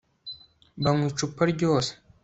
banywa 0.83 1.05
icupa 1.11 1.43
ryose 1.53 1.91